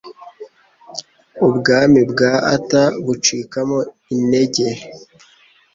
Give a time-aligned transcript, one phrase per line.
[1.47, 3.79] ubwami bwa Arthur bucikamo
[4.15, 4.67] intege.